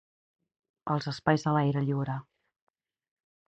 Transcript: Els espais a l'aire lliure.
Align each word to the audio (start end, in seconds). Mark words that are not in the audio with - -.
Els 0.93 1.09
espais 1.11 1.47
a 1.51 1.55
l'aire 1.59 1.87
lliure. 1.91 2.19